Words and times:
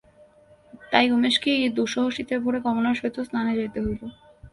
তাই 0.91 1.05
উমেশকেই 1.11 1.57
এই 1.59 1.71
দুঃসহ 1.77 2.05
শীতের 2.15 2.39
ভোরে 2.43 2.59
কমলার 2.65 2.97
সহিত 2.99 3.17
স্নানে 3.27 3.53
যাইতে 3.59 3.79
হইল। 3.85 4.01